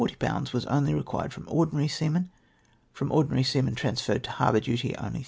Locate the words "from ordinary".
1.31-1.87, 2.91-3.43